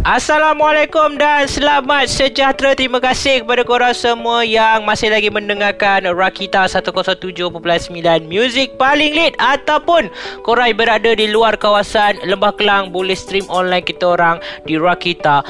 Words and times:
Assalamualaikum 0.00 1.20
dan 1.20 1.44
selamat 1.44 2.08
sejahtera. 2.08 2.72
Terima 2.72 3.04
kasih 3.04 3.44
kepada 3.44 3.60
korang 3.68 3.92
semua 3.92 4.40
yang 4.40 4.88
masih 4.88 5.12
lagi 5.12 5.28
mendengarkan 5.28 6.08
Rakita 6.08 6.64
107.9 6.72 7.20
Music 8.24 8.80
paling 8.80 9.12
lead 9.12 9.36
ataupun 9.36 10.08
korang 10.40 10.72
berada 10.72 11.12
di 11.12 11.28
luar 11.28 11.52
kawasan 11.60 12.16
Lembah 12.24 12.56
Kelang 12.56 12.88
boleh 12.96 13.12
stream 13.12 13.44
online 13.52 13.84
kita 13.84 14.16
orang 14.16 14.40
di 14.64 14.80
rakita.my. 14.80 15.44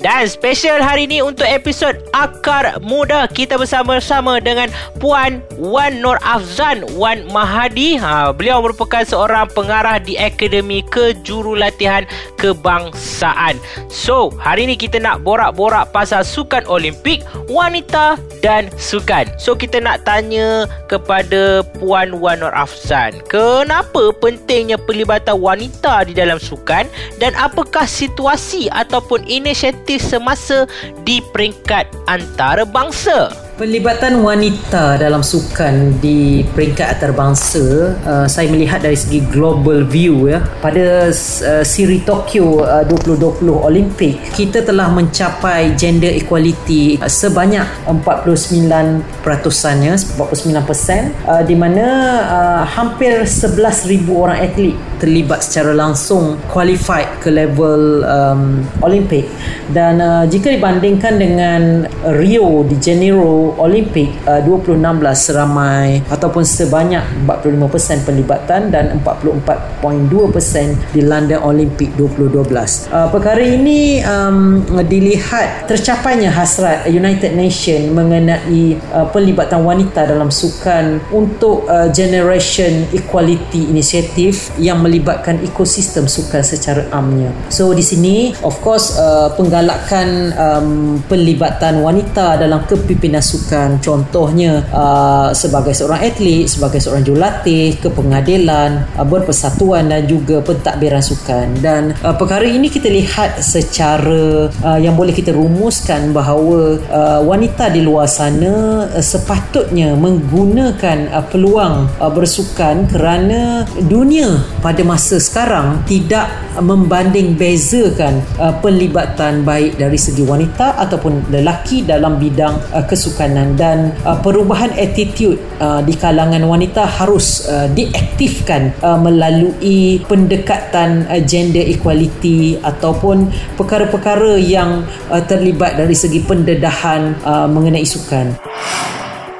Dan 0.00 0.22
special 0.24 0.80
hari 0.80 1.04
ini 1.04 1.20
untuk 1.20 1.44
episod 1.44 1.92
Akar 2.16 2.80
Muda 2.80 3.28
kita 3.28 3.60
bersama-sama 3.60 4.40
dengan 4.40 4.72
Puan 4.96 5.44
Wan 5.60 6.00
Nur 6.00 6.16
Afzan 6.24 6.88
Wan 6.96 7.28
Mahadi. 7.28 8.00
Ha, 8.00 8.32
beliau 8.32 8.64
merupakan 8.64 9.04
seorang 9.04 9.44
pengarah 9.52 10.00
di 10.00 10.16
Akademi 10.16 10.80
Kejurulatihan 10.88 12.08
Kebang 12.40 12.77
kebangsaan. 12.78 13.58
So, 13.90 14.30
hari 14.38 14.70
ni 14.70 14.78
kita 14.78 15.02
nak 15.02 15.26
borak-borak 15.26 15.90
pasal 15.90 16.22
sukan 16.22 16.62
Olimpik, 16.70 17.26
wanita 17.50 18.14
dan 18.38 18.70
sukan. 18.78 19.26
So, 19.36 19.58
kita 19.58 19.82
nak 19.82 20.06
tanya 20.06 20.70
kepada 20.86 21.66
Puan 21.76 22.22
Wan 22.22 22.40
Nur 22.40 22.54
Afzan, 22.54 23.18
kenapa 23.26 24.14
pentingnya 24.22 24.78
pelibatan 24.78 25.42
wanita 25.42 26.06
di 26.06 26.14
dalam 26.14 26.38
sukan 26.38 26.86
dan 27.18 27.34
apakah 27.34 27.84
situasi 27.84 28.70
ataupun 28.70 29.26
inisiatif 29.26 29.98
semasa 29.98 30.70
di 31.02 31.18
peringkat 31.34 31.90
antarabangsa? 32.06 33.47
Pelibatan 33.58 34.22
wanita 34.22 35.02
dalam 35.02 35.18
sukan 35.18 35.98
di 35.98 36.46
peringkat 36.46 36.94
antarabangsa 36.94 37.90
uh, 38.06 38.26
saya 38.30 38.46
melihat 38.54 38.78
dari 38.78 38.94
segi 38.94 39.18
global 39.34 39.82
view 39.82 40.30
ya. 40.30 40.46
Pada 40.62 41.10
uh, 41.10 41.64
siri 41.66 42.06
Tokyo 42.06 42.62
uh, 42.62 42.86
2020 42.86 43.50
Olimpik 43.50 44.30
kita 44.30 44.62
telah 44.62 44.94
mencapai 44.94 45.74
gender 45.74 46.14
equality 46.14 47.02
uh, 47.02 47.10
sebanyak 47.10 47.66
49 47.90 49.26
peratusanya 49.26 49.98
49% 49.98 51.26
uh, 51.26 51.42
di 51.42 51.58
mana 51.58 51.86
uh, 52.30 52.62
hampir 52.62 53.26
11,000 53.26 53.58
orang 54.06 54.38
atlet 54.38 54.78
terlibat 55.02 55.42
secara 55.42 55.74
langsung 55.74 56.38
qualified 56.46 57.10
ke 57.18 57.30
level 57.30 58.06
um, 58.06 58.62
Olimpik. 58.86 59.26
Dan 59.70 59.98
uh, 59.98 60.22
jika 60.30 60.46
dibandingkan 60.54 61.18
dengan 61.18 61.86
Rio 62.18 62.62
di 62.62 62.78
Janeiro 62.78 63.47
Olimpik 63.56 64.12
uh, 64.28 64.44
2016 64.44 64.76
seramai 65.16 66.04
ataupun 66.12 66.44
sebanyak 66.44 67.24
45% 67.24 68.04
pelibatan 68.04 68.68
dan 68.68 69.00
44.2% 69.00 70.92
di 70.92 71.00
London 71.04 71.40
Olimpik 71.44 71.96
2012. 71.96 72.92
Uh, 72.92 73.08
perkara 73.08 73.40
ini 73.40 74.04
um, 74.04 74.60
dilihat 74.84 75.70
tercapainya 75.70 76.28
hasrat 76.28 76.84
United 76.90 77.32
Nation 77.32 77.94
mengenai 77.94 78.76
uh, 78.92 79.06
pelibatan 79.08 79.62
wanita 79.62 80.04
dalam 80.08 80.28
sukan 80.28 81.00
untuk 81.14 81.64
uh, 81.70 81.88
generation 81.94 82.84
equality 82.90 83.70
initiative 83.70 84.50
yang 84.58 84.82
melibatkan 84.82 85.38
ekosistem 85.44 86.10
sukan 86.10 86.42
secara 86.42 86.88
amnya. 86.90 87.30
So 87.48 87.70
di 87.72 87.84
sini 87.84 88.34
of 88.42 88.58
course 88.64 88.96
uh, 88.98 89.30
penggalakan 89.38 90.08
um, 90.34 90.68
pelibatan 91.06 91.84
wanita 91.84 92.40
dalam 92.40 92.64
kepimpinan 92.66 93.22
sukan 93.22 93.37
sukan 93.38 93.78
contohnya 93.78 94.66
uh, 94.74 95.30
sebagai 95.30 95.70
seorang 95.70 96.02
atlet 96.02 96.50
sebagai 96.50 96.82
seorang 96.82 97.06
jurulatih 97.06 97.78
ke 97.78 97.88
pengadilan 97.92 98.82
uh, 98.98 99.06
berpersatuan 99.06 99.86
dan 99.86 100.04
juga 100.10 100.42
pentadbiran 100.42 101.02
sukan. 101.04 101.46
Dan 101.62 101.94
uh, 102.02 102.14
perkara 102.18 102.42
ini 102.42 102.66
kita 102.66 102.90
lihat 102.90 103.38
secara 103.38 104.50
uh, 104.50 104.78
yang 104.82 104.98
boleh 104.98 105.14
kita 105.14 105.30
rumuskan 105.30 106.10
bahawa 106.10 106.82
uh, 106.90 107.20
wanita 107.22 107.70
di 107.70 107.84
luar 107.84 108.10
sana 108.10 108.86
uh, 108.90 109.04
sepatutnya 109.04 109.94
menggunakan 109.94 111.12
uh, 111.14 111.24
peluang 111.30 111.86
uh, 112.02 112.10
bersukan 112.10 112.88
kerana 112.90 113.62
dunia 113.86 114.42
pada 114.64 114.82
masa 114.82 115.20
sekarang 115.22 115.84
tidak 115.86 116.26
membanding 116.58 117.38
bezakan 117.38 118.24
uh, 118.40 118.50
pelibatan 118.58 119.46
baik 119.46 119.78
dari 119.78 120.00
segi 120.00 120.24
wanita 120.24 120.80
ataupun 120.80 121.30
lelaki 121.30 121.84
dalam 121.86 122.16
bidang 122.16 122.58
uh, 122.74 122.82
kesukanan 122.88 123.27
makanan 123.28 123.60
dan 123.60 123.78
uh, 124.08 124.16
perubahan 124.24 124.72
attitude 124.80 125.36
uh, 125.60 125.84
di 125.84 125.92
kalangan 125.92 126.40
wanita 126.48 126.88
harus 126.88 127.44
uh, 127.44 127.68
diaktifkan 127.68 128.72
uh, 128.80 128.96
melalui 128.96 130.00
pendekatan 130.08 131.04
uh, 131.12 131.20
gender 131.20 131.60
equality 131.60 132.56
ataupun 132.64 133.28
perkara-perkara 133.60 134.40
yang 134.40 134.88
uh, 135.12 135.20
terlibat 135.20 135.76
dari 135.76 135.92
segi 135.92 136.24
pendedahan 136.24 137.12
uh, 137.20 137.44
mengenai 137.44 137.84
sukan. 137.84 138.32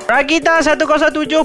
Rakita 0.09 0.65
107.9 0.65 1.45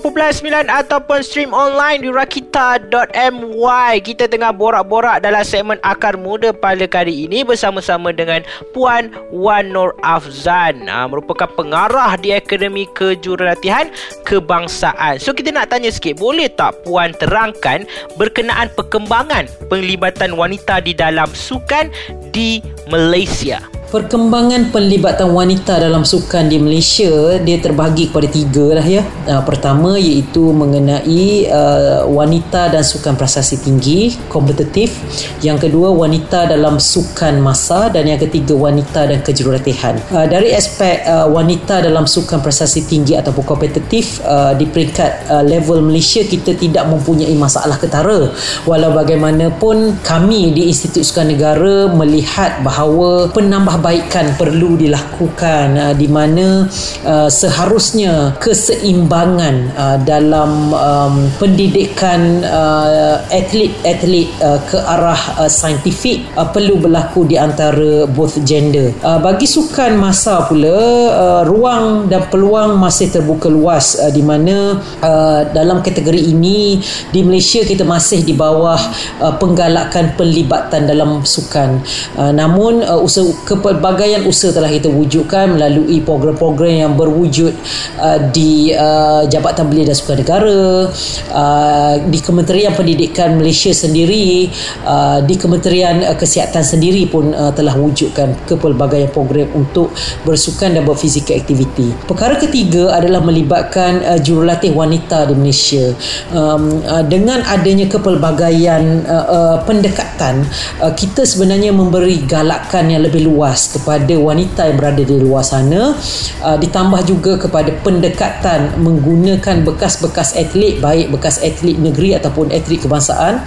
ataupun 0.72 1.20
stream 1.20 1.52
online 1.52 2.00
di 2.00 2.08
rakita.my 2.08 3.94
Kita 4.00 4.32
tengah 4.32 4.56
borak-borak 4.56 5.20
dalam 5.20 5.44
segmen 5.44 5.76
Akar 5.84 6.16
Muda 6.16 6.56
pada 6.56 6.88
kali 6.88 7.28
ini 7.28 7.44
Bersama-sama 7.44 8.16
dengan 8.16 8.40
Puan 8.72 9.12
Wan 9.36 9.76
Nur 9.76 9.92
Afzan. 10.00 10.88
Ha, 10.88 11.12
Merupakan 11.12 11.52
pengarah 11.60 12.16
di 12.16 12.32
Akademi 12.32 12.88
Kejurulatihan 12.96 13.92
Kebangsaan. 14.24 15.20
So 15.20 15.36
kita 15.36 15.52
nak 15.52 15.68
tanya 15.68 15.92
sikit 15.92 16.16
Boleh 16.16 16.48
tak 16.48 16.88
Puan 16.88 17.12
terangkan 17.20 17.84
Berkenaan 18.16 18.72
perkembangan 18.80 19.52
penglibatan 19.68 20.40
wanita 20.40 20.80
di 20.80 20.96
dalam 20.96 21.28
sukan 21.36 21.92
di 22.32 22.64
Malaysia 22.88 23.73
Perkembangan 23.94 24.74
penlibatan 24.74 25.38
wanita 25.38 25.78
dalam 25.78 26.02
sukan 26.02 26.50
di 26.50 26.58
Malaysia 26.58 27.38
dia 27.38 27.62
terbahagi 27.62 28.10
kepada 28.10 28.26
tiga 28.26 28.82
lah 28.82 28.82
ya. 28.82 29.06
Uh, 29.30 29.38
pertama 29.46 30.02
iaitu 30.02 30.50
mengenai 30.50 31.46
uh, 31.46 32.02
wanita 32.10 32.74
dan 32.74 32.82
sukan 32.82 33.14
prestasi 33.14 33.62
tinggi, 33.62 34.18
kompetitif. 34.34 34.98
Yang 35.46 35.70
kedua 35.70 35.94
wanita 35.94 36.50
dalam 36.50 36.82
sukan 36.82 37.38
masa 37.38 37.94
dan 37.94 38.10
yang 38.10 38.18
ketiga 38.18 38.58
wanita 38.58 39.14
dan 39.14 39.22
kejurulatihan. 39.22 40.02
Uh, 40.10 40.26
dari 40.26 40.58
aspek 40.58 41.06
uh, 41.06 41.30
wanita 41.30 41.86
dalam 41.86 42.10
sukan 42.10 42.42
prestasi 42.42 42.90
tinggi 42.90 43.14
ataupun 43.14 43.46
kompetitif 43.46 44.26
uh, 44.26 44.58
di 44.58 44.66
peringkat 44.66 45.30
uh, 45.30 45.46
level 45.46 45.86
Malaysia 45.86 46.26
kita 46.26 46.58
tidak 46.58 46.90
mempunyai 46.90 47.38
masalah 47.38 47.78
ketara. 47.78 48.34
Walau 48.66 48.90
bagaimanapun 48.98 50.02
kami 50.02 50.50
di 50.50 50.74
Institut 50.74 51.06
Sukan 51.06 51.30
Negara 51.30 51.94
melihat 51.94 52.58
bahawa 52.66 53.30
penambah 53.30 53.83
perbaikan 53.84 54.32
perlu 54.40 54.80
dilakukan 54.80 55.76
uh, 55.76 55.92
di 55.92 56.08
mana 56.08 56.72
uh, 57.04 57.28
seharusnya 57.28 58.32
keseimbangan 58.40 59.76
uh, 59.76 59.98
dalam 60.08 60.72
um, 60.72 61.28
pendidikan 61.36 62.48
uh, 62.48 63.20
atlet-atlet 63.28 64.32
uh, 64.40 64.56
ke 64.64 64.80
arah 64.80 65.20
uh, 65.36 65.52
saintifik 65.52 66.24
uh, 66.40 66.48
perlu 66.48 66.80
berlaku 66.80 67.28
di 67.28 67.36
antara 67.36 68.08
both 68.08 68.40
gender. 68.48 68.96
Uh, 69.04 69.20
bagi 69.20 69.44
sukan 69.44 70.00
masa 70.00 70.48
pula 70.48 70.80
uh, 71.12 71.42
ruang 71.44 72.08
dan 72.08 72.24
peluang 72.32 72.80
masih 72.80 73.12
terbuka 73.12 73.52
luas 73.52 74.00
uh, 74.00 74.08
di 74.16 74.24
mana 74.24 74.80
uh, 75.04 75.44
dalam 75.52 75.84
kategori 75.84 76.24
ini 76.24 76.80
di 77.12 77.20
Malaysia 77.20 77.60
kita 77.68 77.84
masih 77.84 78.24
di 78.24 78.32
bawah 78.32 78.80
uh, 79.20 79.36
penggalakan 79.36 80.16
pelibatan 80.16 80.88
dalam 80.88 81.28
sukan. 81.28 81.84
Uh, 82.16 82.32
namun 82.32 82.80
uh, 82.80 83.04
usaha 83.04 83.28
pelbagaian 83.74 84.22
usaha 84.30 84.54
telah 84.54 84.70
kita 84.70 84.86
wujudkan 84.86 85.58
melalui 85.58 85.98
program-program 86.06 86.86
yang 86.86 86.94
berwujud 86.94 87.50
uh, 87.98 88.22
di 88.30 88.70
uh, 88.70 89.26
Jabatan 89.26 89.66
Belia 89.66 89.90
dan 89.90 89.98
Sukan 89.98 90.22
Negara 90.22 90.86
uh, 91.34 91.94
di 92.06 92.20
Kementerian 92.22 92.78
Pendidikan 92.78 93.42
Malaysia 93.42 93.74
sendiri 93.74 94.54
uh, 94.86 95.26
di 95.26 95.34
Kementerian 95.42 96.06
uh, 96.06 96.14
Kesihatan 96.14 96.62
sendiri 96.62 97.10
pun 97.10 97.34
uh, 97.34 97.50
telah 97.50 97.74
wujudkan 97.74 98.46
kepelbagaian 98.46 99.10
program 99.10 99.50
untuk 99.58 99.90
bersukan 100.22 100.78
dan 100.78 100.86
berfizikal 100.86 101.34
aktiviti. 101.34 101.90
Perkara 102.06 102.38
ketiga 102.38 102.94
adalah 102.94 103.26
melibatkan 103.26 104.06
uh, 104.06 104.20
jurulatih 104.22 104.70
wanita 104.78 105.26
di 105.26 105.34
Malaysia. 105.34 105.98
Um, 106.30 106.86
uh, 106.86 107.02
dengan 107.02 107.42
adanya 107.50 107.90
kepelbagaian 107.90 109.02
uh, 109.10 109.26
uh, 109.26 109.58
pendekatan 109.66 110.46
uh, 110.78 110.94
kita 110.94 111.26
sebenarnya 111.26 111.74
memberi 111.74 112.22
galakan 112.22 112.94
yang 112.94 113.02
lebih 113.02 113.26
luas 113.26 113.63
khas 113.64 113.80
kepada 113.80 114.20
wanita 114.20 114.68
yang 114.68 114.76
berada 114.76 115.00
di 115.00 115.16
luar 115.16 115.48
sana. 115.48 115.96
Uh, 116.44 116.58
ditambah 116.60 117.08
juga 117.08 117.40
kepada 117.40 117.72
pendekatan 117.80 118.76
menggunakan 118.84 119.64
bekas-bekas 119.64 120.36
atlet 120.36 120.84
baik 120.84 121.08
bekas 121.16 121.40
atlet 121.40 121.80
negeri 121.80 122.20
ataupun 122.20 122.52
atlet 122.52 122.84
kebangsaan 122.84 123.40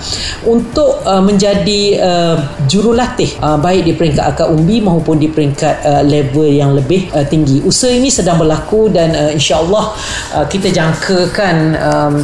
untuk 0.49 1.05
uh, 1.05 1.21
menjadi 1.21 2.01
uh, 2.01 2.37
jurulatih 2.65 3.37
uh, 3.45 3.61
baik 3.61 3.85
di 3.85 3.93
peringkat 3.93 4.25
akar 4.25 4.49
umbi 4.49 4.81
maupun 4.81 5.21
di 5.21 5.29
peringkat 5.29 5.85
uh, 5.85 6.03
level 6.07 6.49
yang 6.49 6.73
lebih 6.73 7.13
uh, 7.13 7.27
tinggi. 7.29 7.61
Usaha 7.61 7.93
ini 7.93 8.09
sedang 8.09 8.41
berlaku 8.41 8.89
dan 8.89 9.13
uh, 9.13 9.31
insyaAllah 9.37 9.93
uh, 10.41 10.47
kita 10.49 10.73
jangkakan 10.73 11.57
um, 11.77 12.15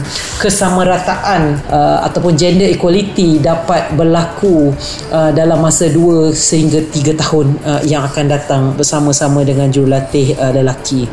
kesamarataan 0.41 1.61
uh, 1.69 1.99
ataupun 2.09 2.33
gender 2.39 2.73
equality 2.73 3.37
dapat 3.43 3.93
berlaku 3.93 4.73
uh, 5.13 5.31
dalam 5.35 5.61
masa 5.61 5.93
2 5.93 6.33
sehingga 6.33 6.81
3 6.81 7.19
tahun 7.19 7.47
uh, 7.67 7.72
yang 7.81 8.05
akan 8.05 8.27
datang 8.29 8.63
bersama-sama 8.77 9.41
dengan 9.41 9.73
jurulatih 9.73 10.37
uh, 10.37 10.53
lelaki. 10.53 11.09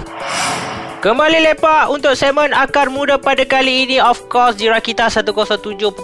Kembali 0.99 1.39
lepak 1.39 1.95
untuk 1.95 2.11
segmen 2.11 2.51
Akar 2.51 2.91
Muda 2.91 3.15
pada 3.15 3.47
kali 3.47 3.87
ini. 3.87 4.03
Of 4.03 4.27
course 4.27 4.59
di 4.59 4.67
Rakita 4.67 5.07
107.9 5.07 5.95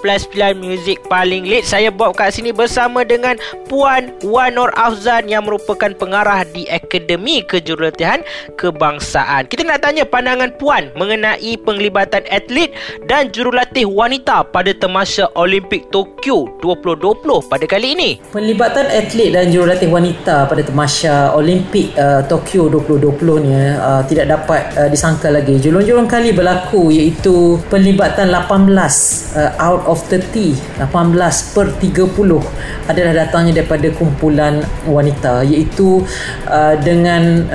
Music 0.55 1.03
paling 1.11 1.43
lead 1.43 1.67
Saya 1.67 1.91
Bob 1.91 2.15
kat 2.15 2.31
sini 2.31 2.55
bersama 2.55 3.03
dengan 3.03 3.35
Puan 3.67 4.15
Wan 4.23 4.55
Nur 4.55 4.71
Afzan 4.79 5.27
Yang 5.27 5.51
merupakan 5.51 5.91
pengarah 5.99 6.47
di 6.47 6.63
Akademi 6.71 7.43
Kejurulatihan 7.43 8.23
Kebangsaan. 8.55 9.51
Kita 9.51 9.67
nak 9.67 9.83
tanya 9.83 10.07
pandangan 10.07 10.55
Puan 10.55 10.87
Mengenai 10.95 11.59
penglibatan 11.59 12.23
atlet 12.31 12.71
Dan 13.03 13.35
jurulatih 13.35 13.91
wanita 13.91 14.47
pada 14.47 14.71
temasya 14.71 15.27
Olimpik 15.35 15.91
Tokyo 15.91 16.47
2020 16.63 17.51
pada 17.51 17.65
kali 17.67 17.99
ini. 17.99 18.23
Penglibatan 18.31 18.87
atlet 18.87 19.35
dan 19.35 19.51
jurulatih 19.51 19.91
wanita 19.91 20.47
pada 20.47 20.63
temasya 20.63 21.35
Olimpik 21.35 21.91
uh, 21.99 22.23
Tokyo 22.31 22.71
2020 22.71 23.43
ni 23.43 23.51
uh, 23.75 23.99
Tidak 24.07 24.23
dapat 24.31 24.71
uh, 24.79 24.84
uh, 24.85 24.89
disangka 24.93 25.33
lagi. 25.33 25.57
Julung-julung 25.57 26.05
kali 26.05 26.31
berlaku 26.31 26.93
iaitu 26.93 27.57
penlibatan 27.73 28.29
18 28.29 28.69
uh, 29.33 29.51
out 29.57 29.81
of 29.89 29.97
30, 30.07 30.53
18 30.85 31.57
per 31.57 31.73
30 31.81 32.13
adalah 32.85 33.13
datangnya 33.25 33.65
daripada 33.65 33.89
kumpulan 33.97 34.61
wanita 34.85 35.41
iaitu 35.41 36.05
uh, 36.45 36.75
dengan 36.85 37.49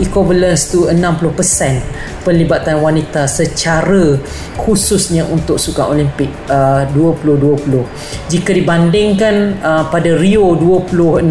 equivalence 0.00 0.72
to 0.72 0.88
60% 0.88 2.24
penlibatan 2.24 2.80
wanita 2.80 3.28
secara 3.28 4.16
khususnya 4.56 5.24
untuk 5.28 5.60
Sukan 5.60 5.96
Olimpik 5.96 6.32
uh, 6.48 6.88
2020. 6.96 8.32
Jika 8.32 8.50
dibandingkan 8.56 9.60
pada 9.90 10.10
Rio 10.16 10.56
2016 10.56 11.26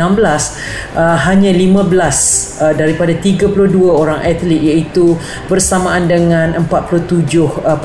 uh, 0.95 1.17
hanya 1.29 1.51
15 1.53 2.59
uh, 2.59 2.73
daripada 2.75 3.13
32 3.15 3.53
orang 3.87 4.19
atlet 4.21 4.59
iaitu 4.59 5.15
bersamaan 5.47 6.09
dengan 6.09 6.57
47% 6.68 7.63
uh, 7.63 7.77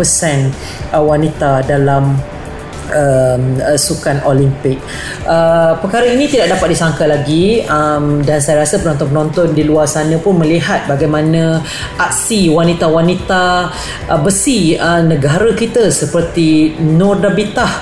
uh, 0.91 1.05
wanita 1.05 1.63
dalam 1.63 2.34
um, 2.93 3.57
uh, 3.61 3.79
sukan 3.79 4.21
Olimpik. 4.29 4.77
Uh, 5.25 5.79
perkara 5.81 6.11
ini 6.11 6.29
tidak 6.29 6.59
dapat 6.59 6.77
disangka 6.77 7.05
lagi 7.09 7.65
um, 7.69 8.21
dan 8.21 8.41
saya 8.43 8.65
rasa 8.65 8.81
penonton-penonton 8.81 9.57
di 9.57 9.65
luar 9.65 9.89
sana 9.89 10.19
pun 10.21 10.37
melihat 10.37 10.85
bagaimana 10.85 11.63
aksi 11.97 12.53
wanita-wanita 12.53 13.73
uh, 14.11 14.21
besi 14.21 14.77
uh, 14.77 15.01
negara 15.01 15.53
kita 15.57 15.89
seperti 15.89 16.77
Nur 16.81 17.21
Dabitah 17.21 17.73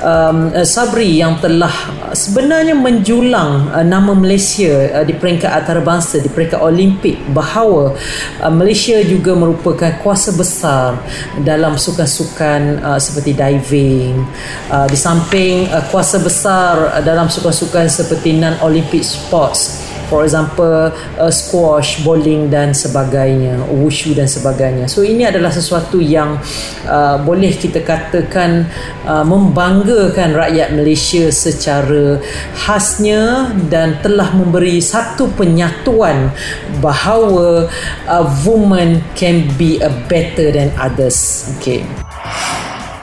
um, 0.00 0.52
uh, 0.52 0.66
Sabri 0.66 1.20
yang 1.20 1.36
telah 1.40 1.72
sebenarnya 2.12 2.76
menjulang 2.76 3.72
uh, 3.72 3.84
nama 3.84 4.12
Malaysia 4.16 5.00
uh, 5.00 5.04
di 5.04 5.12
peringkat 5.16 5.48
antarabangsa 5.48 6.20
di 6.22 6.30
peringkat 6.30 6.60
Olimpik 6.60 7.18
bahawa 7.32 7.96
uh, 8.40 8.52
Malaysia 8.52 9.00
juga 9.04 9.36
merupakan 9.36 10.00
kuasa 10.00 10.32
besar 10.32 11.00
dalam 11.42 11.76
sukan-sukan 11.76 12.80
uh, 12.80 13.00
seperti 13.00 13.36
diving 13.36 14.24
uh, 14.70 14.86
di 14.86 14.98
samping 14.98 15.68
uh, 15.70 15.84
kuasa 15.88 16.18
besar 16.22 16.92
uh, 16.92 17.02
dalam 17.02 17.30
sukan-sukan 17.30 17.86
seperti 17.90 18.36
non-Olympic 18.36 19.02
sports. 19.02 19.86
For 20.06 20.22
example 20.22 20.94
uh, 21.18 21.32
squash, 21.34 22.06
bowling 22.06 22.46
dan 22.46 22.70
sebagainya 22.70 23.58
wushu 23.66 24.14
dan 24.14 24.30
sebagainya. 24.30 24.86
So 24.86 25.02
ini 25.02 25.26
adalah 25.26 25.50
sesuatu 25.50 25.98
yang 25.98 26.38
uh, 26.86 27.18
boleh 27.26 27.50
kita 27.50 27.82
katakan 27.82 28.70
uh, 29.02 29.26
membanggakan 29.26 30.38
rakyat 30.38 30.78
Malaysia 30.78 31.26
secara 31.34 32.22
khasnya 32.54 33.50
dan 33.66 33.98
telah 33.98 34.30
memberi 34.30 34.78
satu 34.78 35.26
penyatuan 35.34 36.30
bahawa 36.78 37.66
uh, 38.06 38.24
woman 38.46 39.02
can 39.18 39.50
be 39.58 39.82
a 39.82 39.90
better 40.06 40.54
than 40.54 40.70
others. 40.78 41.50
Okay 41.58 41.82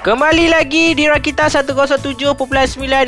Kembali 0.04 0.52
lagi 0.52 0.92
di 0.92 1.08
Rakita 1.08 1.48
107.9 1.48 2.36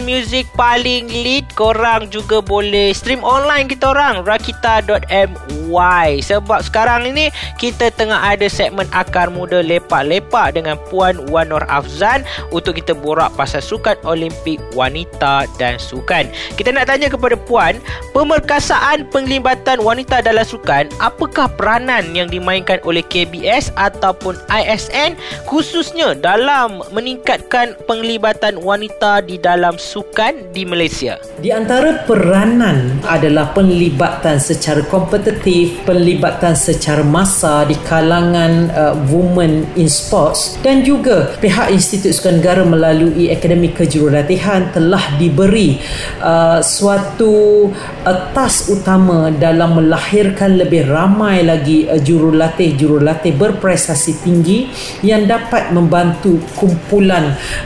Music 0.08 0.48
paling 0.56 1.12
lead 1.12 1.44
Korang 1.52 2.08
juga 2.08 2.40
boleh 2.40 2.96
stream 2.96 3.20
online 3.20 3.68
kita 3.68 3.92
orang 3.92 4.24
Rakita.my 4.24 6.08
Sebab 6.24 6.64
sekarang 6.64 7.12
ini 7.12 7.36
Kita 7.60 7.92
tengah 7.92 8.16
ada 8.24 8.48
segmen 8.48 8.88
Akar 8.96 9.28
Muda 9.28 9.60
Lepak-lepak 9.60 10.56
Dengan 10.56 10.80
Puan 10.88 11.20
Wan 11.28 11.52
Nur 11.52 11.68
Afzan 11.68 12.24
Untuk 12.56 12.80
kita 12.80 12.96
borak 12.96 13.36
pasal 13.36 13.60
sukan 13.60 14.00
Olimpik 14.08 14.64
Wanita 14.72 15.52
dan 15.60 15.76
Sukan. 15.76 16.32
Kita 16.56 16.72
nak 16.72 16.88
tanya 16.88 17.12
kepada 17.12 17.36
Puan 17.36 17.76
Pemerkasaan 18.16 19.04
penglibatan 19.12 19.84
wanita 19.84 20.24
dalam 20.24 20.48
sukan 20.48 20.88
Apakah 21.04 21.52
peranan 21.60 22.16
yang 22.16 22.32
dimainkan 22.32 22.80
oleh 22.88 23.04
KBS 23.04 23.76
Ataupun 23.76 24.40
ISN 24.48 25.20
Khususnya 25.44 26.16
dalam 26.16 26.85
meningkatkan 26.94 27.78
penglibatan 27.90 28.62
wanita 28.62 29.26
di 29.26 29.42
dalam 29.42 29.78
sukan 29.78 30.54
di 30.54 30.66
Malaysia? 30.68 31.18
Di 31.42 31.50
antara 31.50 32.06
peranan 32.06 33.02
adalah 33.06 33.54
penlibatan 33.56 34.38
secara 34.38 34.86
kompetitif, 34.86 35.82
penlibatan 35.86 36.54
secara 36.54 37.02
massa 37.02 37.66
di 37.66 37.78
kalangan 37.86 38.70
uh, 38.74 38.94
women 39.10 39.66
in 39.80 39.90
sports 39.90 40.58
dan 40.62 40.86
juga 40.86 41.36
pihak 41.40 41.72
Institut 41.72 42.16
Sukan 42.16 42.40
Negara 42.42 42.64
melalui 42.66 43.30
Akademi 43.32 43.72
Kejurulatihan 43.72 44.74
telah 44.76 45.16
diberi 45.18 45.80
uh, 46.22 46.60
suatu 46.60 47.70
uh, 48.04 48.20
task 48.34 48.74
utama 48.74 49.30
dalam 49.34 49.78
melahirkan 49.80 50.58
lebih 50.60 50.88
ramai 50.90 51.46
lagi 51.46 51.86
uh, 51.88 52.00
jurulatih-jurulatih 52.00 53.34
berprestasi 53.36 54.24
tinggi 54.24 54.68
yang 55.06 55.26
dapat 55.30 55.70
membantu 55.76 56.42
kumpulan 56.58 56.75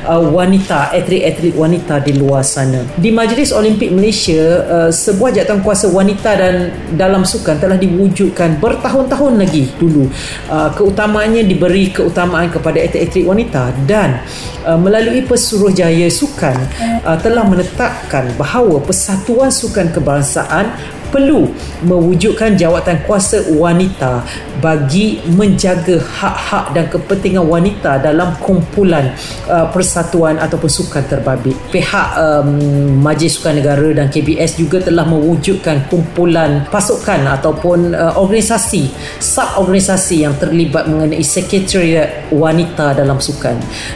uh, 0.06 0.22
wanita 0.30 0.94
atlet-atlet 0.94 1.54
wanita 1.58 2.02
di 2.04 2.18
luar 2.18 2.46
sana. 2.46 2.86
Di 2.96 3.10
Majlis 3.10 3.52
Olimpik 3.52 3.90
Malaysia, 3.92 4.66
uh, 4.68 4.90
sebuah 4.94 5.36
jawatan 5.36 5.60
kuasa 5.66 5.90
wanita 5.90 6.32
dan 6.38 6.56
dalam 6.96 7.26
sukan 7.26 7.58
telah 7.58 7.78
diwujudkan 7.80 8.62
bertahun-tahun 8.62 9.34
lagi 9.40 9.70
dulu. 9.80 10.08
Uh, 10.48 10.70
keutamaannya 10.74 11.46
diberi 11.46 11.90
keutamaan 11.90 12.50
kepada 12.50 12.80
atlet-atlet 12.80 13.26
wanita 13.26 13.74
dan 13.90 14.22
uh, 14.66 14.78
melalui 14.78 15.26
Pesuruhjaya 15.26 16.08
Sukan 16.12 16.58
uh, 17.06 17.18
telah 17.20 17.46
menetapkan 17.48 18.34
bahawa 18.36 18.82
Persatuan 18.84 19.54
Sukan 19.54 19.92
Kebangsaan 19.94 20.99
perlu 21.10 21.50
mewujudkan 21.86 22.56
jawatan 22.56 23.02
kuasa 23.06 23.50
wanita 23.54 24.24
bagi 24.60 25.24
menjaga 25.32 25.98
hak-hak 25.98 26.66
dan 26.76 26.86
kepentingan 26.92 27.48
wanita 27.48 27.98
dalam 28.04 28.36
kumpulan 28.44 29.16
uh, 29.48 29.68
persatuan 29.72 30.36
ataupun 30.38 30.68
sukan 30.68 31.04
terbabit. 31.08 31.56
Pihak 31.72 32.08
um, 32.20 32.50
Majlis 33.00 33.40
Sukan 33.40 33.58
Negara 33.60 33.88
dan 33.96 34.12
KBS 34.12 34.60
juga 34.60 34.84
telah 34.84 35.08
mewujudkan 35.08 35.88
kumpulan 35.88 36.68
pasukan 36.68 37.24
ataupun 37.40 37.96
uh, 37.96 38.20
organisasi, 38.20 38.92
sub-organisasi 39.24 40.28
yang 40.28 40.36
terlibat 40.36 40.92
mengenai 40.92 41.24
sekretariat 41.24 42.28
wanita 42.30 42.94
dalam 42.94 43.18
sukan. 43.18 43.56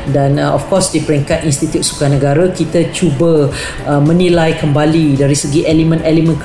Dan 0.09 0.39
uh, 0.39 0.55
of 0.55 0.63
course 0.71 0.95
di 0.95 1.03
peringkat 1.03 1.43
Institut 1.43 1.83
Sukan 1.83 2.15
Negara 2.15 2.47
kita 2.49 2.87
cuba 2.95 3.51
uh, 3.85 4.01
menilai 4.01 4.55
kembali 4.55 5.19
dari 5.19 5.35
segi 5.35 5.67
elemen-elemen 5.67 6.39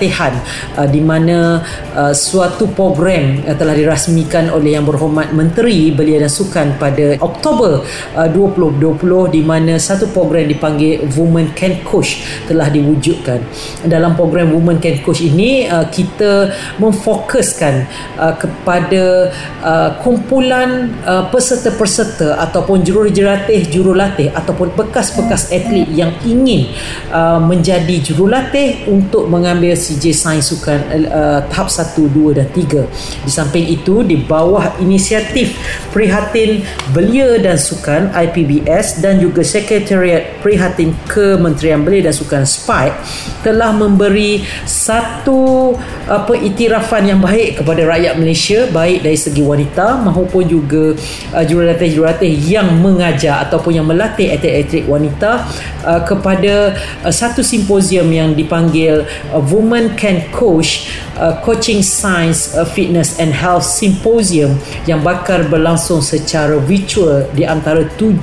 kejurulatihan 0.00 0.32
uh, 0.80 0.88
di 0.88 1.00
mana 1.04 1.60
uh, 1.92 2.16
suatu 2.16 2.72
program 2.72 3.44
uh, 3.44 3.52
telah 3.52 3.76
dirasmikan 3.76 4.48
oleh 4.48 4.72
Yang 4.80 4.96
Berhormat 4.96 5.36
Menteri 5.36 5.92
Belia 5.92 6.24
dan 6.24 6.32
Sukan 6.32 6.80
pada 6.80 7.20
Oktober 7.20 7.84
uh, 8.16 8.28
2020 8.32 9.36
di 9.36 9.42
mana 9.44 9.76
satu 9.76 10.08
program 10.08 10.48
dipanggil 10.48 11.04
Women 11.12 11.52
Can 11.52 11.84
Coach 11.84 12.24
telah 12.48 12.72
diwujudkan. 12.72 13.44
Dalam 13.84 14.16
program 14.16 14.56
Women 14.56 14.80
Can 14.80 15.04
Coach 15.04 15.20
ini 15.20 15.68
uh, 15.68 15.84
kita 15.92 16.56
memfokuskan 16.80 17.74
uh, 18.16 18.34
kepada 18.40 19.28
uh, 19.60 19.90
kumpulan 20.00 20.88
uh, 21.04 21.28
peserta-peserta 21.28 22.40
ataupun 22.40 22.80
jurulatih 22.80 23.68
jurulatih 23.68 24.32
ataupun 24.32 24.72
bekas-bekas 24.72 25.52
atlet 25.52 25.84
yang 25.92 26.14
ingin 26.24 26.72
uh, 27.12 27.42
menjadi 27.42 28.00
jurulatih 28.00 28.86
untuk 28.86 29.26
mengambil 29.26 29.74
PSCJ 29.90 30.14
Sains 30.14 30.46
Sukan 30.46 30.78
uh, 31.10 31.42
tahap 31.50 31.66
1, 31.66 31.98
2 31.98 32.38
dan 32.38 32.46
3. 32.54 33.26
Di 33.26 33.30
samping 33.30 33.66
itu 33.66 34.06
di 34.06 34.14
bawah 34.14 34.78
inisiatif 34.78 35.58
Prihatin 35.90 36.62
Belia 36.94 37.42
dan 37.42 37.58
Sukan 37.58 38.14
IPBS 38.14 39.02
dan 39.02 39.18
juga 39.18 39.42
Sekretariat 39.42 40.38
Prihatin 40.38 40.94
Kementerian 41.10 41.82
Belia 41.82 42.10
dan 42.10 42.14
Sukan 42.14 42.46
SPIKE 42.46 42.94
telah 43.42 43.74
memberi 43.74 44.46
satu 44.62 45.74
apa 46.06 46.36
iktirafan 46.38 47.10
yang 47.10 47.20
baik 47.22 47.62
kepada 47.62 47.82
rakyat 47.88 48.14
Malaysia 48.18 48.68
baik 48.70 49.02
dari 49.02 49.18
segi 49.18 49.42
wanita 49.42 50.02
maupun 50.06 50.46
juga 50.46 50.94
uh, 51.34 51.44
jurulatih-jurulatih 51.44 52.30
yang 52.46 52.78
mengajar 52.78 53.48
ataupun 53.48 53.80
yang 53.80 53.86
melatih 53.88 54.30
atlet-atlet 54.30 54.84
wanita 54.84 55.46
uh, 55.86 56.02
kepada 56.04 56.76
uh, 57.06 57.12
satu 57.12 57.40
simposium 57.40 58.10
yang 58.12 58.36
dipanggil 58.36 59.08
uh, 59.32 59.40
Women 59.40 59.79
Can 59.96 60.28
Coach 60.34 60.92
uh, 61.16 61.40
Coaching 61.40 61.80
Science 61.80 62.52
uh, 62.52 62.68
Fitness 62.68 63.16
and 63.16 63.32
Health 63.32 63.64
Symposium 63.64 64.60
yang 64.84 65.00
bakal 65.00 65.48
berlangsung 65.48 66.04
secara 66.04 66.60
virtual 66.60 67.24
di 67.32 67.48
antara 67.48 67.88
7 67.88 68.20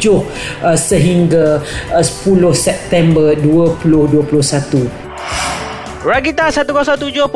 uh, 0.62 0.78
sehingga 0.78 1.66
uh, 1.90 2.04
10 2.04 2.54
September 2.54 3.34
2021. 3.40 5.07
Ragita 6.08 6.48
107.9 6.48 7.36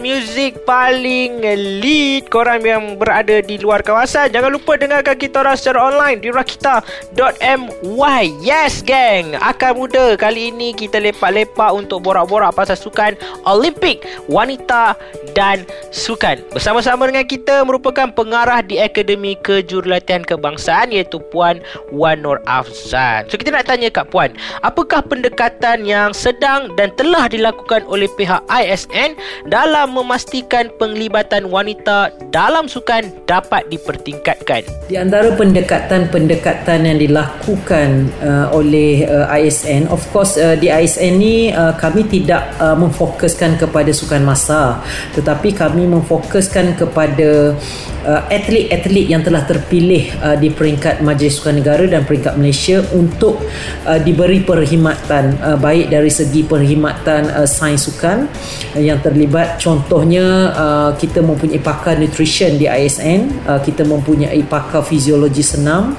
Music 0.00 0.64
paling 0.64 1.44
lead 1.44 2.32
Korang 2.32 2.64
yang 2.64 2.96
berada 2.96 3.44
di 3.44 3.60
luar 3.60 3.84
kawasan. 3.84 4.32
Jangan 4.32 4.56
lupa 4.56 4.80
dengarkan 4.80 5.20
kita 5.20 5.44
orang 5.44 5.52
secara 5.52 5.92
online 5.92 6.16
Di 6.24 6.32
rakita.my 6.32 8.24
Yes 8.40 8.80
gang 8.80 9.36
Akal 9.36 9.76
muda 9.76 10.16
Kali 10.16 10.48
ini 10.48 10.72
kita 10.72 10.96
lepak-lepak 10.96 11.76
Untuk 11.76 12.00
borak-borak 12.08 12.56
pasal 12.56 12.80
sukan 12.80 13.20
Olimpik 13.44 14.00
Wanita 14.32 14.96
dan 15.36 15.68
Sukan. 15.92 16.40
Bersama-sama 16.56 17.04
dengan 17.04 17.28
kita 17.28 17.68
Merupakan 17.68 18.08
pengarah 18.16 18.64
di 18.64 18.80
Akademi 18.80 19.36
Kejurulatihan 19.44 20.24
Kebangsaan 20.24 20.96
Iaitu 20.96 21.20
Puan 21.28 21.60
Wan 21.92 22.24
Nur 22.24 22.40
Afzan. 22.48 23.28
So 23.28 23.36
kita 23.36 23.52
nak 23.52 23.68
tanya 23.68 23.92
Kak 23.92 24.08
Puan 24.08 24.32
Apakah 24.64 25.04
pendekatan 25.04 25.84
yang 25.84 26.16
sedang 26.16 26.72
Dan 26.80 26.96
telah 26.96 27.28
dilakukan 27.28 27.89
oleh 27.90 28.06
pihak 28.14 28.46
ISN 28.48 29.18
dalam 29.50 29.92
memastikan 29.92 30.70
penglibatan 30.78 31.50
wanita 31.50 32.14
dalam 32.30 32.70
sukan 32.70 33.10
dapat 33.26 33.66
dipertingkatkan. 33.68 34.62
Di 34.86 34.96
antara 34.96 35.34
pendekatan-pendekatan 35.34 36.86
yang 36.86 36.98
dilakukan 37.02 38.08
uh, 38.22 38.46
oleh 38.54 39.04
uh, 39.04 39.26
ISN, 39.34 39.90
of 39.90 40.00
course 40.14 40.38
uh, 40.38 40.54
di 40.54 40.70
ISN 40.70 41.18
ni 41.18 41.50
uh, 41.50 41.74
kami 41.74 42.06
tidak 42.06 42.54
uh, 42.62 42.78
memfokuskan 42.78 43.58
kepada 43.58 43.90
sukan 43.90 44.22
masa, 44.22 44.78
tetapi 45.18 45.52
kami 45.52 45.90
memfokuskan 45.90 46.78
kepada 46.78 47.58
uh, 48.06 48.22
atlet-atlet 48.30 49.10
yang 49.10 49.22
telah 49.26 49.44
terpilih 49.44 50.10
uh, 50.22 50.36
di 50.38 50.48
peringkat 50.52 51.02
Majlis 51.04 51.40
Sukan 51.40 51.60
Negara 51.60 51.84
dan 51.88 52.06
peringkat 52.06 52.38
Malaysia 52.38 52.80
untuk 52.94 53.42
uh, 53.84 53.98
diberi 54.00 54.40
perkhidmatan 54.44 55.40
uh, 55.40 55.58
baik 55.58 55.92
dari 55.92 56.08
segi 56.12 56.46
perkhidmatan 56.46 57.32
uh, 57.34 57.48
sukan 57.76 58.30
yang 58.78 58.98
terlibat 59.02 59.58
contohnya 59.58 60.54
uh, 60.54 60.90
kita 60.94 61.20
mempunyai 61.20 61.60
pakar 61.60 61.98
nutrition 61.98 62.56
di 62.56 62.70
ISN 62.70 63.44
uh, 63.46 63.60
kita 63.60 63.84
mempunyai 63.86 64.40
pakar 64.46 64.82
fiziologi 64.82 65.42
senam 65.44 65.94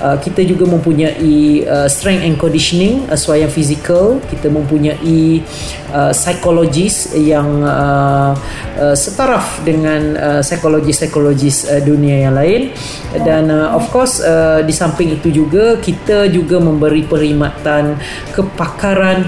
kita 0.00 0.40
juga 0.48 0.64
mempunyai 0.64 1.64
strength 1.92 2.24
and 2.24 2.36
conditioning 2.40 3.04
suaian 3.16 3.52
fizikal 3.52 4.16
kita 4.32 4.48
mempunyai 4.48 5.44
psikologis 6.14 7.12
yang 7.18 7.60
setaraf 8.96 9.60
dengan 9.66 10.16
psikologis-psikologis 10.40 11.68
dunia 11.84 12.30
yang 12.30 12.34
lain. 12.36 12.72
Dan 13.12 13.50
of 13.50 13.90
course 13.92 14.22
di 14.64 14.72
samping 14.72 15.18
itu 15.18 15.28
juga 15.34 15.76
kita 15.82 16.30
juga 16.30 16.62
memberi 16.62 17.04
perkhidmatan 17.04 17.98
kepakaran 18.32 19.26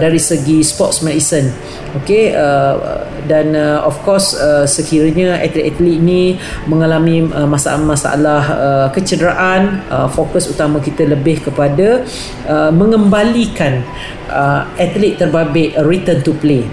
dari 0.00 0.18
segi 0.18 0.64
sports 0.64 1.04
medicine 1.04 1.27
person. 1.28 1.52
Okey 2.00 2.32
uh, 2.32 3.04
dan 3.28 3.52
uh, 3.52 3.84
of 3.84 4.00
course 4.04 4.32
uh, 4.36 4.64
sekiranya 4.64 5.36
atlet-atlet 5.40 6.00
ini 6.00 6.22
mengalami 6.64 7.28
uh, 7.28 7.44
masalah-masalah 7.44 8.42
uh, 8.48 8.86
kecederaan 8.92 9.84
uh, 9.92 10.08
fokus 10.08 10.48
utama 10.48 10.80
kita 10.80 11.04
lebih 11.04 11.44
kepada 11.44 12.04
uh, 12.48 12.72
mengembalikan 12.72 13.84
uh, 14.32 14.64
atlet 14.80 15.20
terbabit 15.20 15.76
return 15.84 16.24
to 16.24 16.32
play. 16.40 16.64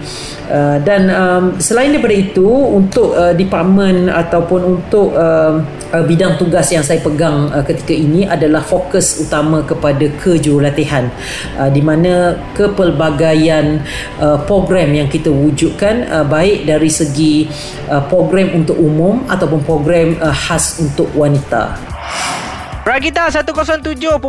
Uh, 0.46 0.78
dan 0.86 1.10
um, 1.10 1.58
selain 1.58 1.90
daripada 1.90 2.16
itu 2.16 2.46
untuk 2.48 3.18
uh, 3.18 3.34
department 3.34 4.14
ataupun 4.14 4.78
untuk 4.78 5.12
uh, 5.18 5.58
uh, 5.96 6.04
bidang 6.04 6.36
tugas 6.36 6.68
yang 6.75 6.84
saya 6.84 7.00
pegang 7.00 7.48
uh, 7.56 7.64
ketika 7.64 7.96
ini 7.96 8.28
adalah 8.28 8.60
fokus 8.60 9.24
utama 9.24 9.64
kepada 9.64 10.12
kejurulatihan 10.20 11.08
uh, 11.56 11.72
di 11.72 11.80
mana 11.80 12.36
kepelbagaian 12.52 13.80
uh, 14.20 14.36
program 14.44 14.92
yang 14.92 15.08
kita 15.08 15.32
wujudkan 15.32 16.04
uh, 16.12 16.28
baik 16.28 16.68
dari 16.68 16.92
segi 16.92 17.48
uh, 17.88 18.04
program 18.12 18.52
untuk 18.52 18.75
umum 18.75 19.24
ataupun 19.32 19.64
program 19.64 20.20
uh, 20.20 20.36
khas 20.36 20.84
untuk 20.84 21.08
wanita. 21.16 21.80
Ragita 22.86 23.34
107.9 23.34 24.22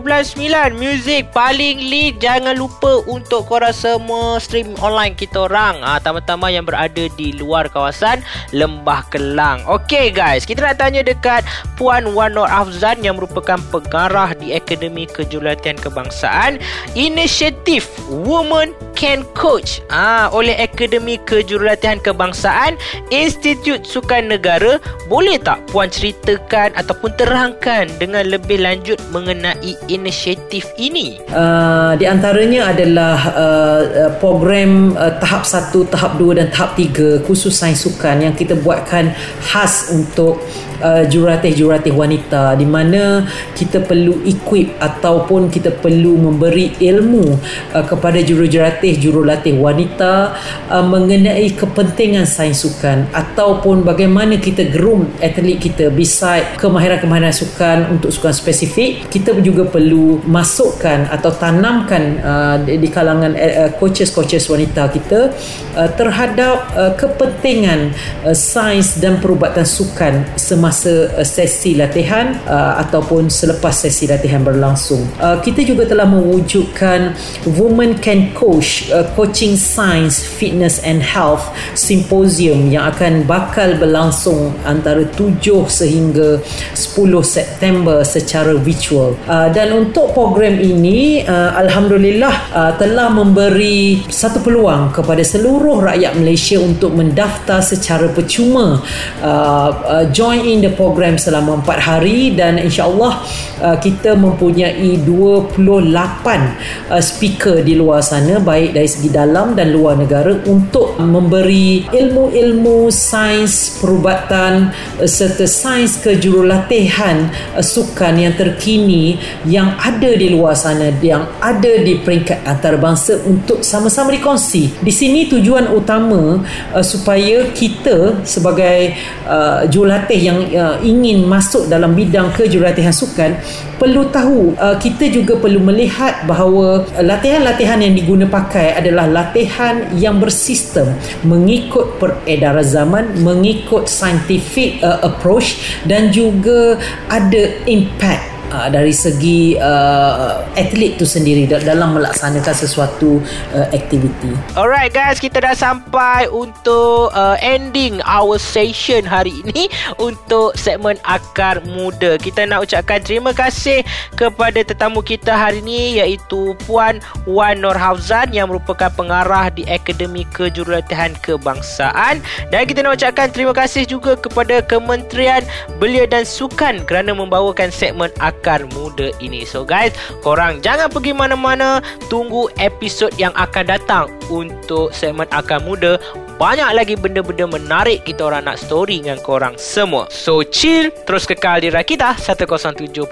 Music 0.81 1.29
paling 1.37 1.77
lead. 1.77 2.25
Jangan 2.25 2.57
lupa 2.57 3.05
untuk 3.05 3.45
korang 3.53 3.77
semua 3.77 4.41
Stream 4.41 4.73
online 4.81 5.13
kita 5.13 5.45
orang. 5.45 5.85
Ha, 5.85 6.01
Tama-tama 6.01 6.49
yang 6.49 6.65
berada 6.65 7.05
di 7.21 7.37
luar 7.37 7.69
kawasan 7.69 8.25
Lembah 8.57 9.05
Kelang. 9.13 9.61
Okay 9.69 10.09
guys. 10.09 10.49
Kita 10.49 10.73
nak 10.73 10.81
tanya 10.81 11.05
dekat 11.05 11.45
Puan 11.77 12.17
Wan 12.17 12.33
Nur 12.33 12.49
Afzan 12.49 13.05
Yang 13.05 13.21
merupakan 13.21 13.61
pengarah 13.69 14.33
Di 14.33 14.57
Akademi 14.57 15.05
Kejulatian 15.05 15.77
Kebangsaan. 15.77 16.57
Inisiatif 16.97 17.85
Women 18.09 18.86
Can 18.97 19.23
Coach 19.37 19.85
ha, 19.93 20.33
Oleh 20.33 20.57
Akademi 20.57 21.21
Kejurulatihan 21.29 22.01
Kebangsaan 22.01 22.81
Institut 23.13 23.85
Sukan 23.85 24.33
Negara 24.33 24.81
Boleh 25.07 25.37
tak 25.37 25.61
Puan 25.69 25.93
ceritakan 25.93 26.73
Ataupun 26.75 27.13
terangkan 27.21 27.93
Dengan 28.01 28.27
lebih 28.27 28.65
lanjut 28.65 28.97
mengenai 29.13 29.77
inisiatif 29.87 30.65
ini? 30.81 31.21
Uh, 31.31 31.93
di 32.01 32.09
antaranya 32.09 32.73
adalah 32.73 33.19
uh 33.37 34.09
program 34.19 34.97
uh, 34.97 35.13
tahap 35.21 35.45
1, 35.45 35.93
tahap 35.93 36.17
2 36.17 36.39
dan 36.41 36.47
tahap 36.49 36.73
3 36.79 37.27
khusus 37.29 37.53
sains 37.53 37.85
sukan 37.85 38.25
yang 38.25 38.35
kita 38.35 38.57
buatkan 38.57 39.13
khas 39.45 39.93
untuk 39.93 40.41
uh, 40.81 41.03
jurulatih-jurulatih 41.09 41.93
wanita 41.93 42.55
di 42.55 42.67
mana 42.69 43.27
kita 43.57 43.83
perlu 43.83 44.23
equip 44.25 44.77
ataupun 44.79 45.49
kita 45.49 45.73
perlu 45.75 46.17
memberi 46.17 46.77
ilmu 46.79 47.37
uh, 47.75 47.85
kepada 47.85 48.21
jurulatih 48.23 48.95
jurulatih 49.01 49.57
wanita 49.59 50.37
uh, 50.71 50.85
mengenai 50.85 51.53
kepentingan 51.57 52.29
sains 52.29 52.63
sukan 52.63 53.09
ataupun 53.13 53.85
bagaimana 53.85 54.37
kita 54.41 54.69
groom 54.73 55.09
atlet 55.21 55.59
kita 55.61 55.89
beside 55.93 56.45
kemahiran-kemahiran 56.61 57.33
sukan 57.33 57.79
untuk 57.97 58.11
sukan 58.13 58.33
spesifik. 58.33 59.09
Kita 59.09 59.37
juga 59.41 59.69
perlu 59.69 60.21
masukkan 60.25 61.09
atau 61.13 61.31
tanamkan 61.35 62.03
uh, 62.21 62.57
di 62.65 62.89
kalangan 62.89 63.33
uh, 63.37 63.71
coaches-coaches 63.77 64.49
wanita 64.49 64.89
kita 64.91 65.33
uh, 65.77 65.91
terhadap 65.95 66.67
uh, 66.75 66.93
kepentingan 66.99 67.93
uh, 68.27 68.37
sains 68.37 68.99
dan 68.99 69.21
perubatan 69.21 69.65
sukan 69.65 70.27
semasa 70.35 70.66
uh, 70.71 71.25
sesi 71.27 71.75
latihan 71.75 72.39
uh, 72.47 72.81
ataupun 72.83 73.29
selepas 73.29 73.75
sesi 73.75 74.07
latihan 74.07 74.43
berlangsung. 74.43 75.03
Uh, 75.19 75.39
kita 75.43 75.63
juga 75.67 75.87
telah 75.87 76.07
mewujudkan 76.09 77.15
Women 77.47 77.99
Can 78.03 78.33
Coach 78.33 78.91
uh, 78.91 79.07
Coaching 79.15 79.55
Science 79.59 80.23
Fitness 80.23 80.83
and 80.83 81.03
Health 81.03 81.51
Symposium 81.77 82.71
yang 82.71 82.91
akan 82.91 83.27
bakal 83.29 83.77
berlangsung 83.77 84.55
antara 84.65 85.05
7 85.05 85.41
sehingga 85.69 86.41
10 86.75 86.77
September 87.23 88.03
secara 88.07 88.55
virtual. 88.57 89.19
Uh, 89.27 89.49
dan 89.53 89.73
untuk 89.75 90.13
program 90.13 90.59
ini 90.59 91.23
uh, 91.25 91.55
Alhamdulillah 91.57 92.35
uh, 92.53 92.73
telah 92.81 93.09
memberi 93.13 94.07
satu 94.07 94.41
peluang 94.41 94.95
kepada 94.95 95.23
seluruh 95.23 95.83
rakyat 95.83 96.17
Malaysia 96.17 96.57
untuk 96.61 96.95
mendaftar 96.97 97.61
secara 97.61 98.09
percuma 98.11 98.81
uh, 99.21 99.71
uh, 99.85 100.05
join 100.11 100.43
in 100.47 100.56
running 100.57 100.65
the 100.65 100.73
program 100.77 101.21
selama 101.21 101.61
4 101.61 101.81
hari 101.81 102.33
dan 102.33 102.57
insyaAllah 102.57 103.21
uh, 103.61 103.77
kita 103.77 104.17
mempunyai 104.17 104.97
28 105.05 105.61
uh, 105.61 107.01
speaker 107.01 107.61
di 107.61 107.77
luar 107.77 108.01
sana 108.01 108.41
baik 108.41 108.73
dari 108.73 108.89
segi 108.89 109.13
dalam 109.13 109.53
dan 109.53 109.73
luar 109.73 110.01
negara 110.01 110.33
untuk 110.49 110.97
memberi 110.97 111.85
ilmu-ilmu 111.93 112.89
sains 112.89 113.77
perubatan 113.81 114.73
uh, 115.01 115.09
serta 115.09 115.45
sains 115.45 116.01
kejurulatihan 116.01 117.29
uh, 117.53 117.61
sukan 117.61 118.17
yang 118.17 118.35
terkini 118.35 119.21
yang 119.45 119.77
ada 119.77 120.17
di 120.17 120.33
luar 120.33 120.57
sana 120.57 120.89
yang 121.05 121.29
ada 121.45 121.85
di 121.85 122.01
peringkat 122.01 122.49
antarabangsa 122.49 123.21
untuk 123.29 123.61
sama-sama 123.61 124.15
dikongsi. 124.15 124.73
Di 124.81 124.93
sini 124.95 125.29
tujuan 125.29 125.69
utama 125.75 126.41
uh, 126.73 126.85
supaya 126.85 127.45
kita 127.53 128.25
sebagai 128.25 128.97
uh, 129.29 129.67
jurulatih 129.69 130.21
yang 130.21 130.46
uh, 130.53 130.77
ingin 130.85 131.25
masuk 131.25 131.67
dalam 131.67 131.97
bidang 131.97 132.31
kejurulatihan 132.37 132.93
sukan 132.93 133.35
perlu 133.81 134.09
tahu 134.13 134.55
uh, 134.57 134.77
kita 134.77 135.09
juga 135.11 135.41
perlu 135.41 135.59
melihat 135.59 136.29
bahawa 136.29 136.85
latihan-latihan 137.01 137.81
yang 137.81 137.95
diguna 137.97 138.29
pakai 138.29 138.77
adalah 138.77 139.09
latihan 139.09 139.89
yang 139.97 140.21
bersistem 140.21 140.95
mengikut 141.25 141.97
peredaran 141.97 142.63
zaman 142.67 143.05
mengikut 143.25 143.89
scientific 143.89 144.79
uh, 144.85 145.01
approach 145.03 145.81
dan 145.89 146.13
juga 146.13 146.77
ada 147.09 147.43
impact 147.65 148.36
uh, 148.53 148.69
dari 148.71 148.95
segi 148.95 149.59
uh, 149.59 150.43
atlet 150.55 150.95
tu 150.95 151.07
sendiri 151.09 151.49
dalam 151.49 151.99
melaksanakan 151.99 152.55
sesuatu 152.55 153.19
uh, 153.55 153.67
aktiviti. 153.75 154.31
Alright 154.55 154.95
guys, 154.95 155.19
kita 155.19 155.43
dah 155.43 155.57
sampai 155.57 156.31
untuk 156.31 157.11
uh, 157.13 157.37
ending 157.43 157.99
our 158.07 158.39
session 158.39 159.03
hari 159.03 159.35
ini 159.47 159.67
untuk 159.99 160.55
segmen 160.55 160.99
Akar 161.07 161.63
Muda. 161.67 162.19
Kita 162.21 162.47
nak 162.47 162.69
ucapkan 162.69 163.03
terima 163.03 163.35
kasih 163.35 163.83
kepada 164.15 164.63
tetamu 164.63 165.03
kita 165.03 165.35
hari 165.35 165.61
ini 165.65 165.99
iaitu 166.03 166.55
Puan 166.67 167.03
Wan 167.27 167.59
Nur 167.59 167.77
Hafzan 167.77 168.31
yang 168.31 168.53
merupakan 168.53 168.93
pengarah 168.93 169.51
di 169.51 169.67
Akademi 169.67 170.29
Kejurulatihan 170.33 171.15
Kebangsaan 171.21 172.23
dan 172.53 172.63
kita 172.69 172.85
nak 172.85 173.01
ucapkan 173.01 173.29
terima 173.33 173.53
kasih 173.57 173.89
juga 173.89 174.15
kepada 174.15 174.63
Kementerian 174.65 175.43
Belia 175.81 176.05
dan 176.09 176.23
Sukan 176.27 176.85
kerana 176.85 177.17
membawakan 177.17 177.73
segmen 177.73 178.13
Akar 178.21 178.36
akar 178.37 178.69
muda 178.77 179.09
ini. 179.25 179.49
So 179.49 179.65
guys, 179.65 179.97
korang 180.21 180.61
jangan 180.61 180.93
pergi 180.93 181.17
mana-mana. 181.17 181.81
Tunggu 182.13 182.53
episod 182.61 183.09
yang 183.17 183.33
akan 183.33 183.65
datang 183.65 184.07
untuk 184.29 184.93
segmen 184.93 185.27
akar 185.33 185.65
muda. 185.65 185.97
Banyak 186.37 186.77
lagi 186.77 186.95
benda-benda 187.01 187.49
menarik 187.49 188.05
kita 188.05 188.29
orang 188.29 188.45
nak 188.45 188.61
story 188.61 189.01
dengan 189.01 189.17
korang 189.25 189.57
semua. 189.57 190.05
So 190.13 190.45
chill, 190.45 190.93
terus 191.09 191.25
kekal 191.25 191.65
di 191.65 191.73
Rakita 191.73 192.21
107.9 192.21 193.09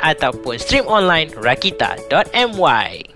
ataupun 0.00 0.54
stream 0.56 0.88
online 0.88 1.36
rakita.my. 1.36 3.15